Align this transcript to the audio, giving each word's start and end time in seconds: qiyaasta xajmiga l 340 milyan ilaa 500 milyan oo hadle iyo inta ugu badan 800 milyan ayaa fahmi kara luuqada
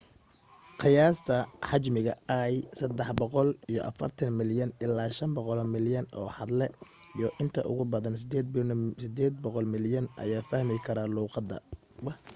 qiyaasta 0.81 1.35
xajmiga 1.69 2.13
l 2.53 2.55
340 2.79 4.39
milyan 4.39 4.71
ilaa 4.85 5.07
500 5.09 5.75
milyan 5.75 6.05
oo 6.19 6.29
hadle 6.37 6.65
iyo 7.17 7.27
inta 7.43 7.61
ugu 7.71 7.83
badan 7.93 8.15
800 8.21 9.73
milyan 9.73 10.05
ayaa 10.23 10.47
fahmi 10.49 10.75
kara 10.87 11.03
luuqada 11.15 11.57